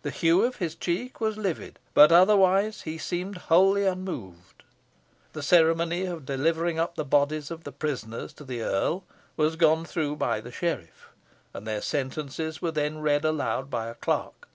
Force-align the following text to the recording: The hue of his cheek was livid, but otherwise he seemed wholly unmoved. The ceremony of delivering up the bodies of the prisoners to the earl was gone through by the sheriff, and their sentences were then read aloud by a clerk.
The 0.00 0.10
hue 0.10 0.42
of 0.42 0.56
his 0.56 0.74
cheek 0.74 1.20
was 1.20 1.36
livid, 1.36 1.78
but 1.92 2.10
otherwise 2.10 2.80
he 2.88 2.96
seemed 2.96 3.36
wholly 3.52 3.84
unmoved. 3.84 4.62
The 5.34 5.42
ceremony 5.42 6.06
of 6.06 6.24
delivering 6.24 6.78
up 6.78 6.94
the 6.94 7.04
bodies 7.04 7.50
of 7.50 7.64
the 7.64 7.70
prisoners 7.70 8.32
to 8.40 8.44
the 8.44 8.62
earl 8.62 9.04
was 9.36 9.56
gone 9.56 9.84
through 9.84 10.16
by 10.16 10.40
the 10.40 10.50
sheriff, 10.50 11.10
and 11.52 11.66
their 11.66 11.82
sentences 11.82 12.62
were 12.62 12.72
then 12.72 13.00
read 13.02 13.22
aloud 13.26 13.68
by 13.68 13.88
a 13.88 13.94
clerk. 13.96 14.48